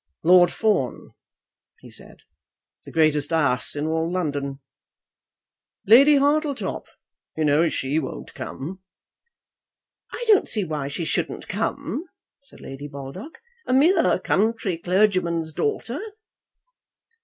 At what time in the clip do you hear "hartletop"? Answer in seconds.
6.15-6.87